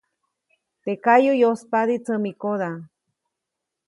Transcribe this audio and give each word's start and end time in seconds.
Teʼ 0.83 0.99
kayuʼ 1.03 1.37
yospadi 1.41 1.95
tsämikoda. 2.05 2.69